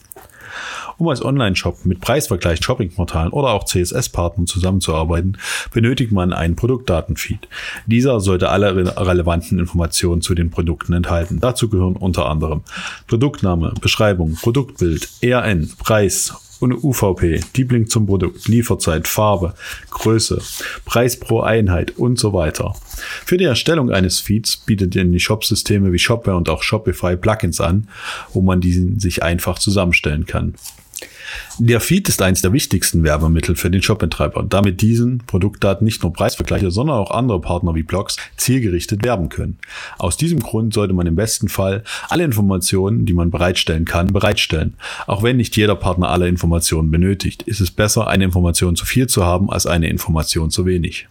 Um 0.97 1.07
als 1.07 1.23
Online-Shop 1.23 1.85
mit 1.85 2.01
preisvergleich 2.01 2.63
Shoppingportalen 2.63 3.31
oder 3.31 3.49
auch 3.49 3.65
CSS-Partnern 3.65 4.47
zusammenzuarbeiten, 4.47 5.37
benötigt 5.73 6.11
man 6.11 6.33
einen 6.33 6.55
Produktdatenfeed. 6.55 7.47
Dieser 7.85 8.19
sollte 8.19 8.49
alle 8.49 8.75
relevanten 8.97 9.59
Informationen 9.59 10.21
zu 10.21 10.33
den 10.35 10.49
Produkten 10.49 10.93
enthalten. 10.93 11.39
Dazu 11.39 11.69
gehören 11.69 11.95
unter 11.95 12.27
anderem 12.27 12.61
Produktname, 13.07 13.73
Beschreibung, 13.79 14.35
Produktbild, 14.41 15.09
ERN, 15.21 15.71
Preis, 15.77 16.33
und 16.59 16.73
UVP, 16.73 17.41
Deep 17.55 17.71
Link 17.71 17.91
zum 17.91 18.05
Produkt, 18.05 18.47
Lieferzeit, 18.47 19.07
Farbe, 19.07 19.53
Größe, 19.89 20.41
Preis 20.85 21.19
pro 21.19 21.41
Einheit 21.41 21.97
und 21.97 22.19
so 22.19 22.33
weiter. 22.33 22.75
Für 23.25 23.37
die 23.37 23.45
Erstellung 23.45 23.91
eines 23.91 24.19
Feeds 24.19 24.57
bietet 24.57 24.95
ihr 24.95 25.05
die 25.05 25.19
Shop-Systeme 25.19 25.93
wie 25.93 25.99
Shopware 25.99 26.37
und 26.37 26.49
auch 26.49 26.63
Shopify 26.63 27.15
Plugins 27.15 27.61
an, 27.61 27.87
wo 28.33 28.41
man 28.41 28.61
diesen 28.61 28.99
sich 28.99 29.23
einfach 29.23 29.59
zusammenstellen 29.59 30.25
kann. 30.25 30.55
Der 31.59 31.79
Feed 31.79 32.07
ist 32.09 32.21
eines 32.21 32.41
der 32.41 32.53
wichtigsten 32.53 33.03
Werbemittel 33.03 33.55
für 33.55 33.69
den 33.69 33.81
Shopbetreiber, 33.81 34.43
damit 34.43 34.81
diesen 34.81 35.19
Produktdaten 35.19 35.85
nicht 35.85 36.03
nur 36.03 36.13
Preisvergleiche, 36.13 36.71
sondern 36.71 36.97
auch 36.97 37.11
andere 37.11 37.41
Partner 37.41 37.75
wie 37.75 37.83
Blogs 37.83 38.17
zielgerichtet 38.35 39.03
werben 39.03 39.29
können. 39.29 39.57
Aus 39.97 40.17
diesem 40.17 40.39
Grund 40.39 40.73
sollte 40.73 40.93
man 40.93 41.07
im 41.07 41.15
besten 41.15 41.49
Fall 41.49 41.83
alle 42.09 42.23
Informationen, 42.23 43.05
die 43.05 43.13
man 43.13 43.31
bereitstellen 43.31 43.85
kann, 43.85 44.13
bereitstellen. 44.13 44.75
Auch 45.05 45.23
wenn 45.23 45.37
nicht 45.37 45.57
jeder 45.57 45.75
Partner 45.75 46.09
alle 46.09 46.27
Informationen 46.27 46.91
benötigt, 46.91 47.43
ist 47.43 47.61
es 47.61 47.71
besser, 47.71 48.07
eine 48.07 48.25
Information 48.25 48.75
zu 48.75 48.85
viel 48.85 49.07
zu 49.07 49.25
haben, 49.25 49.49
als 49.49 49.65
eine 49.65 49.89
Information 49.89 50.51
zu 50.51 50.65
wenig. 50.65 51.07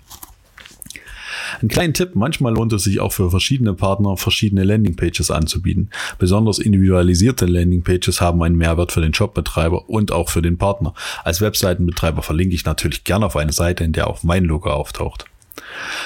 Ein 1.62 1.68
kleinen 1.68 1.94
Tipp, 1.94 2.14
manchmal 2.14 2.54
lohnt 2.54 2.72
es 2.72 2.84
sich 2.84 3.00
auch 3.00 3.12
für 3.12 3.30
verschiedene 3.30 3.74
Partner 3.74 4.16
verschiedene 4.16 4.64
Landingpages 4.64 5.30
anzubieten. 5.30 5.90
Besonders 6.18 6.58
individualisierte 6.58 7.46
Landingpages 7.46 8.20
haben 8.20 8.42
einen 8.42 8.56
Mehrwert 8.56 8.92
für 8.92 9.00
den 9.00 9.14
Shopbetreiber 9.14 9.88
und 9.88 10.12
auch 10.12 10.28
für 10.28 10.42
den 10.42 10.58
Partner. 10.58 10.94
Als 11.24 11.40
Webseitenbetreiber 11.40 12.22
verlinke 12.22 12.54
ich 12.54 12.64
natürlich 12.64 13.04
gerne 13.04 13.26
auf 13.26 13.36
eine 13.36 13.52
Seite, 13.52 13.84
in 13.84 13.92
der 13.92 14.08
auch 14.08 14.22
mein 14.22 14.44
Logo 14.44 14.70
auftaucht. 14.70 15.26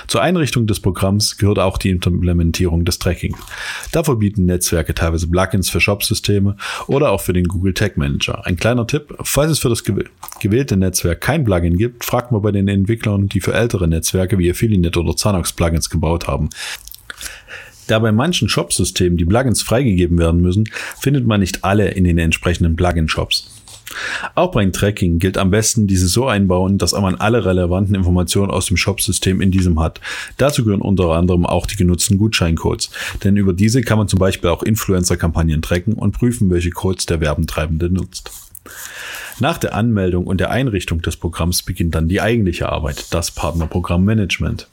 Zur 0.07 0.23
Einrichtung 0.23 0.67
des 0.67 0.81
Programms 0.81 1.37
gehört 1.37 1.59
auch 1.59 1.79
die 1.79 1.91
Implementierung 1.91 2.85
des 2.85 2.99
Tracking. 2.99 3.37
Dafür 3.93 4.17
bieten 4.17 4.47
Netzwerke 4.47 4.95
teilweise 4.95 5.29
Plugins 5.29 5.71
für 5.71 5.81
Shop-Systeme 5.81 6.57
oder 6.87 7.13
auch 7.13 7.21
für 7.21 7.33
den 7.33 7.45
Google 7.45 7.75
Tag 7.75 7.97
Manager. 7.97 8.47
Ein 8.47 8.57
kleiner 8.57 8.87
Tipp, 8.87 9.15
falls 9.23 9.53
es 9.53 9.59
für 9.59 9.69
das 9.69 9.85
gewählte 9.85 10.77
Netzwerk 10.77 11.21
kein 11.21 11.45
Plugin 11.45 11.77
gibt, 11.77 12.05
fragt 12.05 12.33
mal 12.33 12.41
bei 12.41 12.53
den 12.53 12.69
Entwicklern, 12.69 13.29
die 13.29 13.41
für 13.41 13.55
ältere 13.55 13.89
Netzwerke 13.89 14.39
wie 14.39 14.51
Affiliate 14.51 14.99
oder 14.99 15.17
Zanox 15.17 15.53
Plugins 15.53 15.91
gebaut 15.91 16.27
haben. 16.27 16.51
Da 17.87 17.99
bei 17.99 18.13
manchen 18.13 18.49
Shop-Systemen 18.49 19.19
die 19.19 19.25
Plugins 19.25 19.63
freigegeben 19.63 20.19
werden 20.19 20.43
müssen, 20.43 20.69
findet 21.01 21.27
man 21.27 21.41
nicht 21.41 21.65
alle 21.65 21.89
in 21.89 22.05
den 22.05 22.19
entsprechenden 22.19 22.77
Plugin-Shops. 22.77 23.60
Auch 24.35 24.53
beim 24.53 24.73
Tracking 24.73 25.19
gilt 25.19 25.37
am 25.37 25.51
besten 25.51 25.87
diese 25.87 26.07
so 26.07 26.27
einbauen, 26.27 26.79
dass 26.79 26.93
man 26.93 27.17
alle 27.17 27.45
relevanten 27.45 27.95
Informationen 27.95 28.51
aus 28.51 28.67
dem 28.67 28.77
Shop-System 28.77 29.41
in 29.41 29.51
diesem 29.51 29.81
hat. 29.81 30.01
Dazu 30.37 30.65
gehören 30.65 30.83
unter 30.83 31.11
anderem 31.11 31.45
auch 31.47 31.67
die 31.67 31.77
genutzten 31.77 32.19
Gutscheincodes, 32.19 32.91
denn 33.25 33.37
über 33.37 33.53
diese 33.53 33.81
kann 33.83 33.99
man 33.99 34.09
zum 34.09 34.19
Beispiel 34.19 34.51
auch 34.51 34.63
Influencer-Kampagnen 34.63 35.63
tracken 35.63 35.95
und 35.95 36.13
prüfen, 36.13 36.51
welche 36.51 36.71
Codes 36.71 37.07
der 37.07 37.21
Werbentreibende 37.21 37.91
nutzt. 37.91 38.31
Nach 39.41 39.59
der 39.59 39.75
Anmeldung 39.75 40.27
und 40.27 40.39
der 40.39 40.51
Einrichtung 40.51 41.01
des 41.01 41.17
Programms 41.17 41.63
beginnt 41.63 41.95
dann 41.95 42.09
die 42.09 42.21
eigentliche 42.21 42.69
Arbeit, 42.69 43.13
das 43.13 43.31
Partnerprogrammmanagement. 43.31 44.69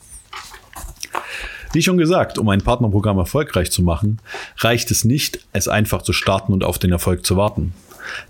Wie 1.74 1.82
schon 1.82 1.98
gesagt, 1.98 2.38
um 2.38 2.50
ein 2.50 2.62
Partnerprogramm 2.62 3.18
erfolgreich 3.18 3.72
zu 3.72 3.82
machen, 3.82 4.20
reicht 4.58 4.92
es 4.92 5.06
nicht, 5.06 5.40
es 5.54 5.68
einfach 5.68 6.02
zu 6.02 6.14
starten 6.14 6.54
und 6.54 6.64
auf 6.64 6.80
den 6.80 6.92
Erfolg 6.92 7.26
zu 7.26 7.38
warten. 7.38 7.74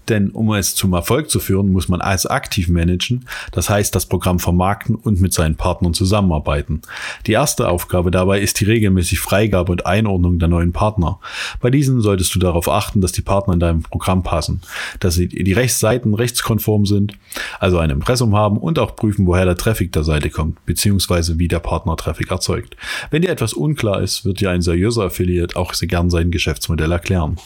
Denn 0.09 0.29
um 0.29 0.53
es 0.53 0.75
zum 0.75 0.93
Erfolg 0.93 1.29
zu 1.29 1.39
führen, 1.39 1.71
muss 1.71 1.89
man 1.89 2.01
alles 2.01 2.25
aktiv 2.25 2.69
managen, 2.69 3.25
das 3.51 3.69
heißt 3.69 3.93
das 3.93 4.05
Programm 4.05 4.39
vermarkten 4.39 4.95
und 4.95 5.19
mit 5.19 5.33
seinen 5.33 5.55
Partnern 5.55 5.93
zusammenarbeiten. 5.93 6.81
Die 7.25 7.33
erste 7.33 7.69
Aufgabe 7.69 8.11
dabei 8.11 8.39
ist 8.39 8.59
die 8.59 8.65
regelmäßige 8.65 9.19
Freigabe 9.19 9.71
und 9.71 9.85
Einordnung 9.85 10.39
der 10.39 10.47
neuen 10.47 10.71
Partner. 10.71 11.19
Bei 11.59 11.69
diesen 11.69 12.01
solltest 12.01 12.33
du 12.35 12.39
darauf 12.39 12.69
achten, 12.69 13.01
dass 13.01 13.11
die 13.11 13.21
Partner 13.21 13.53
in 13.53 13.59
deinem 13.59 13.81
Programm 13.83 14.23
passen, 14.23 14.61
dass 14.99 15.15
sie 15.15 15.27
die 15.27 15.53
Rechtsseiten 15.53 16.13
rechtskonform 16.13 16.85
sind, 16.85 17.13
also 17.59 17.77
ein 17.79 17.89
Impressum 17.89 18.35
haben 18.35 18.57
und 18.57 18.79
auch 18.79 18.95
prüfen, 18.95 19.25
woher 19.27 19.45
der 19.45 19.57
Traffic 19.57 19.91
der 19.91 20.03
Seite 20.03 20.29
kommt, 20.29 20.65
beziehungsweise 20.65 21.39
wie 21.39 21.47
der 21.47 21.59
Partner 21.59 21.97
Traffic 21.97 22.31
erzeugt. 22.31 22.75
Wenn 23.11 23.21
dir 23.21 23.29
etwas 23.29 23.53
unklar 23.53 24.01
ist, 24.01 24.25
wird 24.25 24.39
dir 24.39 24.51
ein 24.51 24.61
seriöser 24.61 25.05
Affiliate 25.05 25.55
auch 25.55 25.73
sehr 25.73 25.87
gern 25.87 26.09
sein 26.09 26.31
Geschäftsmodell 26.31 26.91
erklären. 26.91 27.37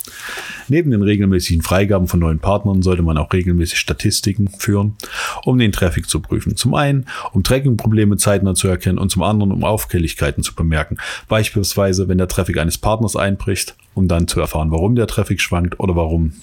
Neben 0.67 0.91
den 0.91 1.01
regelmäßigen 1.01 1.61
Freigaben 1.61 2.07
von 2.07 2.20
neuen 2.21 2.39
Partnern 2.39 2.81
sollte 2.81 3.03
man 3.03 3.17
auch 3.17 3.33
regelmäßig 3.33 3.79
Statistiken 3.79 4.47
führen, 4.47 4.95
um 5.43 5.57
den 5.57 5.71
Traffic 5.71 6.09
zu 6.09 6.21
prüfen. 6.21 6.55
Zum 6.55 6.73
einen, 6.73 7.05
um 7.33 7.43
Tracking-Probleme 7.43 8.17
zeitnah 8.17 8.55
zu 8.55 8.67
erkennen 8.67 8.97
und 8.97 9.09
zum 9.09 9.23
anderen, 9.23 9.51
um 9.51 9.63
Auffälligkeiten 9.63 10.43
zu 10.43 10.55
bemerken. 10.55 10.97
Beispielsweise, 11.27 12.07
wenn 12.07 12.17
der 12.17 12.27
Traffic 12.29 12.57
eines 12.57 12.77
Partners 12.77 13.15
einbricht, 13.15 13.75
um 13.93 14.07
dann 14.07 14.27
zu 14.27 14.39
erfahren, 14.39 14.71
warum 14.71 14.95
der 14.95 15.07
Traffic 15.07 15.41
schwankt 15.41 15.79
oder 15.79 15.95
warum 15.95 16.33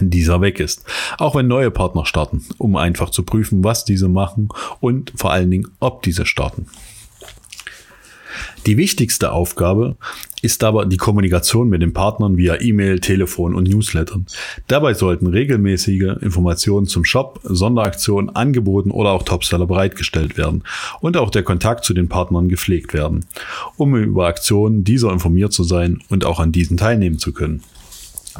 dieser 0.00 0.40
weg 0.40 0.58
ist. 0.58 0.84
Auch 1.18 1.36
wenn 1.36 1.46
neue 1.46 1.70
Partner 1.70 2.04
starten, 2.04 2.44
um 2.58 2.76
einfach 2.76 3.10
zu 3.10 3.22
prüfen, 3.22 3.62
was 3.62 3.84
diese 3.84 4.08
machen 4.08 4.48
und 4.80 5.12
vor 5.14 5.32
allen 5.32 5.50
Dingen, 5.50 5.68
ob 5.78 6.02
diese 6.02 6.26
starten. 6.26 6.66
Die 8.66 8.76
wichtigste 8.76 9.32
Aufgabe 9.32 9.96
ist 10.42 10.62
aber 10.62 10.84
die 10.84 10.98
Kommunikation 10.98 11.68
mit 11.68 11.80
den 11.80 11.92
Partnern 11.94 12.36
via 12.36 12.60
E-Mail, 12.60 13.00
Telefon 13.00 13.54
und 13.54 13.68
Newslettern. 13.68 14.26
Dabei 14.66 14.92
sollten 14.94 15.26
regelmäßige 15.26 16.20
Informationen 16.20 16.86
zum 16.86 17.04
Shop, 17.04 17.40
Sonderaktionen, 17.44 18.34
Angeboten 18.36 18.90
oder 18.90 19.10
auch 19.10 19.22
Topseller 19.22 19.66
bereitgestellt 19.66 20.36
werden 20.36 20.62
und 21.00 21.16
auch 21.16 21.30
der 21.30 21.42
Kontakt 21.42 21.84
zu 21.84 21.94
den 21.94 22.08
Partnern 22.08 22.48
gepflegt 22.48 22.92
werden, 22.92 23.24
um 23.76 23.96
über 23.96 24.26
Aktionen 24.26 24.84
dieser 24.84 25.12
informiert 25.12 25.52
zu 25.52 25.64
sein 25.64 26.00
und 26.10 26.24
auch 26.26 26.40
an 26.40 26.52
diesen 26.52 26.76
teilnehmen 26.76 27.18
zu 27.18 27.32
können. 27.32 27.62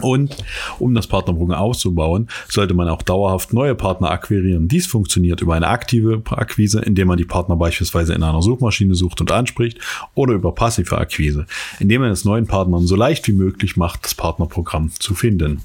Und 0.00 0.36
um 0.78 0.94
das 0.94 1.06
Partnerprogramm 1.06 1.58
auszubauen, 1.58 2.28
sollte 2.48 2.74
man 2.74 2.88
auch 2.88 3.02
dauerhaft 3.02 3.52
neue 3.52 3.74
Partner 3.74 4.10
akquirieren. 4.10 4.68
Dies 4.68 4.86
funktioniert 4.86 5.40
über 5.40 5.54
eine 5.54 5.68
aktive 5.68 6.22
Akquise, 6.30 6.80
indem 6.80 7.08
man 7.08 7.18
die 7.18 7.24
Partner 7.24 7.56
beispielsweise 7.56 8.14
in 8.14 8.22
einer 8.22 8.42
Suchmaschine 8.42 8.94
sucht 8.94 9.20
und 9.20 9.30
anspricht, 9.30 9.78
oder 10.14 10.34
über 10.34 10.52
passive 10.52 10.98
Akquise, 10.98 11.46
indem 11.78 12.02
man 12.02 12.10
es 12.10 12.24
neuen 12.24 12.46
Partnern 12.46 12.86
so 12.86 12.96
leicht 12.96 13.26
wie 13.28 13.32
möglich 13.32 13.76
macht, 13.76 14.04
das 14.04 14.14
Partnerprogramm 14.14 14.90
zu 14.98 15.14
finden. 15.14 15.62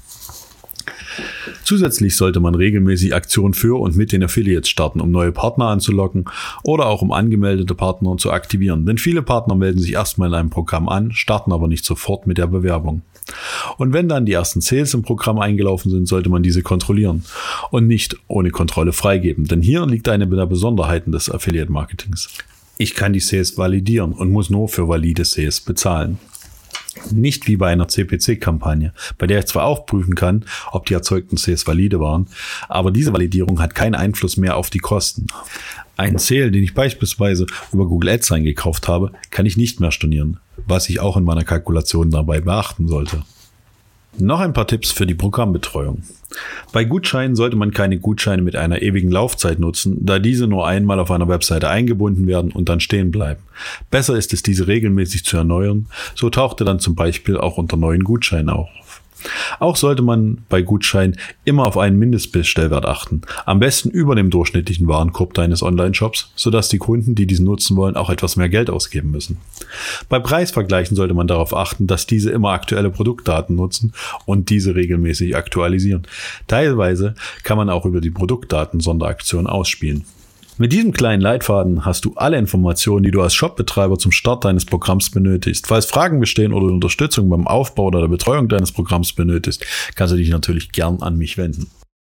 Zusätzlich 1.64 2.16
sollte 2.16 2.40
man 2.40 2.54
regelmäßig 2.54 3.14
Aktionen 3.14 3.54
für 3.54 3.78
und 3.80 3.96
mit 3.96 4.12
den 4.12 4.22
Affiliates 4.22 4.68
starten, 4.68 5.00
um 5.00 5.10
neue 5.10 5.32
Partner 5.32 5.66
anzulocken 5.66 6.24
oder 6.62 6.86
auch 6.86 7.02
um 7.02 7.12
angemeldete 7.12 7.74
Partner 7.74 8.16
zu 8.16 8.30
aktivieren. 8.32 8.86
Denn 8.86 8.98
viele 8.98 9.22
Partner 9.22 9.54
melden 9.54 9.78
sich 9.78 9.92
erstmal 9.92 10.28
in 10.28 10.34
einem 10.34 10.50
Programm 10.50 10.88
an, 10.88 11.12
starten 11.12 11.52
aber 11.52 11.68
nicht 11.68 11.84
sofort 11.84 12.26
mit 12.26 12.38
der 12.38 12.46
Bewerbung. 12.46 13.02
Und 13.76 13.92
wenn 13.92 14.08
dann 14.08 14.26
die 14.26 14.32
ersten 14.32 14.60
Sales 14.60 14.94
im 14.94 15.02
Programm 15.02 15.38
eingelaufen 15.38 15.90
sind, 15.90 16.08
sollte 16.08 16.28
man 16.28 16.42
diese 16.42 16.62
kontrollieren 16.62 17.24
und 17.70 17.86
nicht 17.86 18.16
ohne 18.28 18.50
Kontrolle 18.50 18.92
freigeben. 18.92 19.46
Denn 19.46 19.62
hier 19.62 19.86
liegt 19.86 20.08
eine 20.08 20.26
der 20.26 20.46
Besonderheiten 20.46 21.12
des 21.12 21.30
Affiliate 21.30 21.70
Marketings. 21.70 22.28
Ich 22.78 22.94
kann 22.94 23.12
die 23.12 23.20
Sales 23.20 23.58
validieren 23.58 24.12
und 24.12 24.32
muss 24.32 24.48
nur 24.48 24.68
für 24.68 24.88
valide 24.88 25.24
Sales 25.24 25.60
bezahlen. 25.60 26.18
Nicht 27.12 27.46
wie 27.46 27.56
bei 27.56 27.70
einer 27.70 27.88
CPC-Kampagne, 27.88 28.92
bei 29.16 29.26
der 29.26 29.40
ich 29.40 29.46
zwar 29.46 29.64
auch 29.64 29.86
prüfen 29.86 30.14
kann, 30.14 30.44
ob 30.72 30.86
die 30.86 30.94
erzeugten 30.94 31.36
Sales 31.36 31.66
valide 31.66 32.00
waren, 32.00 32.26
aber 32.68 32.90
diese 32.90 33.12
Validierung 33.12 33.60
hat 33.60 33.74
keinen 33.74 33.94
Einfluss 33.94 34.36
mehr 34.36 34.56
auf 34.56 34.70
die 34.70 34.78
Kosten. 34.78 35.26
Ein 35.96 36.18
Sale, 36.18 36.50
den 36.50 36.64
ich 36.64 36.74
beispielsweise 36.74 37.46
über 37.72 37.86
Google 37.86 38.10
Ads 38.10 38.32
eingekauft 38.32 38.88
habe, 38.88 39.12
kann 39.30 39.46
ich 39.46 39.56
nicht 39.56 39.80
mehr 39.80 39.92
stornieren, 39.92 40.38
was 40.66 40.88
ich 40.88 41.00
auch 41.00 41.16
in 41.16 41.24
meiner 41.24 41.44
Kalkulation 41.44 42.10
dabei 42.10 42.40
beachten 42.40 42.88
sollte. 42.88 43.22
Noch 44.18 44.40
ein 44.40 44.52
paar 44.52 44.66
Tipps 44.66 44.90
für 44.90 45.06
die 45.06 45.14
Programmbetreuung. 45.14 46.02
Bei 46.72 46.84
Gutscheinen 46.84 47.34
sollte 47.34 47.56
man 47.56 47.72
keine 47.72 47.98
Gutscheine 47.98 48.42
mit 48.42 48.54
einer 48.54 48.82
ewigen 48.82 49.10
Laufzeit 49.10 49.58
nutzen, 49.58 50.04
da 50.04 50.18
diese 50.18 50.46
nur 50.46 50.66
einmal 50.66 51.00
auf 51.00 51.10
einer 51.10 51.28
Webseite 51.28 51.68
eingebunden 51.68 52.26
werden 52.26 52.52
und 52.52 52.68
dann 52.68 52.80
stehen 52.80 53.10
bleiben. 53.10 53.40
Besser 53.90 54.16
ist 54.16 54.32
es, 54.32 54.42
diese 54.42 54.66
regelmäßig 54.66 55.24
zu 55.24 55.36
erneuern, 55.36 55.86
so 56.14 56.30
taucht 56.30 56.60
er 56.60 56.66
dann 56.66 56.80
zum 56.80 56.94
Beispiel 56.94 57.36
auch 57.36 57.56
unter 57.56 57.76
neuen 57.76 58.04
Gutscheinen 58.04 58.50
auf. 58.50 58.68
Auch 59.58 59.76
sollte 59.76 60.02
man 60.02 60.38
bei 60.48 60.62
Gutscheinen 60.62 61.16
immer 61.44 61.66
auf 61.66 61.76
einen 61.76 61.98
Mindestbestellwert 61.98 62.86
achten. 62.86 63.22
Am 63.46 63.58
besten 63.58 63.90
über 63.90 64.14
dem 64.14 64.30
durchschnittlichen 64.30 64.88
Warenkorb 64.88 65.34
deines 65.34 65.62
Online-Shops, 65.62 66.32
sodass 66.36 66.68
die 66.68 66.78
Kunden, 66.78 67.14
die 67.14 67.26
diesen 67.26 67.46
nutzen 67.46 67.76
wollen, 67.76 67.96
auch 67.96 68.10
etwas 68.10 68.36
mehr 68.36 68.48
Geld 68.48 68.70
ausgeben 68.70 69.10
müssen. 69.10 69.38
Bei 70.08 70.18
Preisvergleichen 70.18 70.96
sollte 70.96 71.14
man 71.14 71.26
darauf 71.26 71.54
achten, 71.54 71.86
dass 71.86 72.06
diese 72.06 72.30
immer 72.30 72.50
aktuelle 72.50 72.90
Produktdaten 72.90 73.56
nutzen 73.56 73.92
und 74.26 74.50
diese 74.50 74.74
regelmäßig 74.74 75.36
aktualisieren. 75.36 76.06
Teilweise 76.46 77.14
kann 77.42 77.58
man 77.58 77.70
auch 77.70 77.86
über 77.86 78.00
die 78.00 78.10
Produktdaten 78.10 78.80
Sonderaktionen 78.80 79.46
ausspielen. 79.46 80.04
Mit 80.60 80.74
diesem 80.74 80.92
kleinen 80.92 81.22
Leitfaden 81.22 81.86
hast 81.86 82.04
du 82.04 82.12
alle 82.16 82.36
Informationen, 82.36 83.02
die 83.02 83.10
du 83.10 83.22
als 83.22 83.32
Shopbetreiber 83.32 83.96
zum 83.96 84.12
Start 84.12 84.44
deines 84.44 84.66
Programms 84.66 85.10
benötigst. 85.10 85.66
Falls 85.66 85.86
Fragen 85.86 86.20
bestehen 86.20 86.52
oder 86.52 86.66
Unterstützung 86.66 87.30
beim 87.30 87.46
Aufbau 87.46 87.84
oder 87.84 88.02
der 88.02 88.08
Betreuung 88.08 88.46
deines 88.46 88.70
Programms 88.70 89.14
benötigst, 89.14 89.64
kannst 89.94 90.12
du 90.12 90.18
dich 90.18 90.28
natürlich 90.28 90.70
gern 90.70 91.00
an 91.00 91.16
mich 91.16 91.38
wenden. 91.38 91.70